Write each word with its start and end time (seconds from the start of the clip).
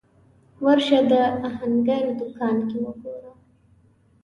ورشه 0.65 0.99
د 1.11 1.13
هنګر 1.57 2.03
دوکان 2.19 2.55
کې 2.69 2.77
وګوره 2.85 3.31